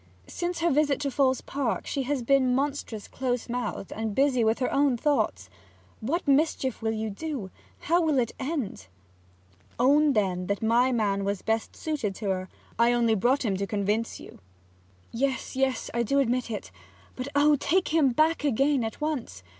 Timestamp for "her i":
12.31-12.93